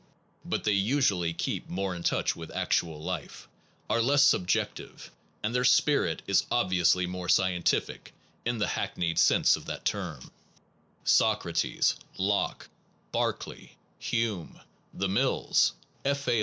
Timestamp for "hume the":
13.99-15.07